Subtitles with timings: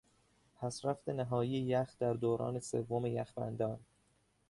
[0.55, 3.79] پسرفت نهایی یخ در دوران سوم یخبندان